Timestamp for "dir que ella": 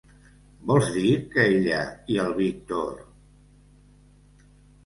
0.95-1.83